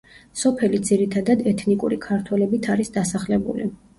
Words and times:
სოფელი 0.43 0.79
ძირითადად 0.89 1.43
ეთნიკური 1.51 1.99
ქართველებით 2.07 2.69
არის 2.77 2.93
დასახლებული. 2.99 3.71